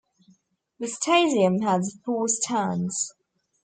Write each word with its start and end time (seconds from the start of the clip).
The 0.79 0.87
stadium 0.87 1.59
has 1.61 1.99
four 2.03 2.27
stands. 2.27 3.13